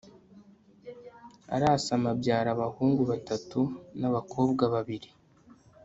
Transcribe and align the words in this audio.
arasama 1.55 2.07
abyara 2.13 2.49
abahungu 2.55 3.01
batatu 3.11 3.59
n'abakobwa 3.99 4.63
babiri 4.73 5.09